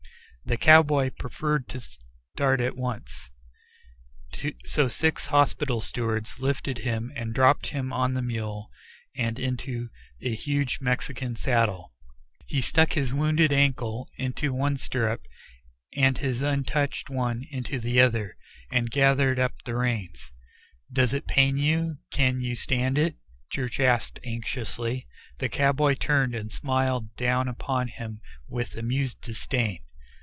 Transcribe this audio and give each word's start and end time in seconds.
The 0.43 0.57
cowboy 0.57 1.11
preferred 1.11 1.69
to 1.69 1.79
start 1.79 2.59
at 2.59 2.75
once, 2.75 3.29
so 4.65 4.89
six 4.89 5.27
hospital 5.27 5.79
stewards 5.79 6.39
lifted 6.41 6.79
him 6.79 7.09
and 7.15 7.33
dropped 7.33 7.67
him 7.67 7.93
on 7.93 8.15
the 8.15 8.21
mule, 8.23 8.69
and 9.15 9.39
into 9.39 9.89
a 10.19 10.33
huge 10.35 10.81
Mexican 10.81 11.37
saddle. 11.37 11.93
He 12.47 12.59
stuck 12.59 12.93
his 12.93 13.13
wounded 13.13 13.53
ankle 13.53 14.09
into 14.17 14.51
one 14.51 14.75
stirrup, 14.75 15.21
and 15.95 16.17
his 16.17 16.41
untouched 16.41 17.09
one 17.09 17.45
into 17.49 17.79
the 17.79 18.01
other, 18.01 18.35
and 18.71 18.91
gathered 18.91 19.39
up 19.39 19.61
the 19.63 19.75
reins. 19.75 20.33
"Does 20.91 21.13
it 21.13 21.27
pain 21.27 21.55
you? 21.57 21.99
Can 22.11 22.41
you 22.41 22.55
stand 22.55 22.97
it?" 22.97 23.15
Church 23.51 23.79
asked 23.79 24.19
anxiously. 24.25 25.07
The 25.37 25.47
cowboy 25.49 25.93
turned 25.95 26.35
and 26.35 26.51
smiled 26.51 27.15
down 27.15 27.47
upon 27.47 27.87
him 27.87 28.19
with 28.49 28.75
amused 28.75 29.21
disdain. 29.21 29.79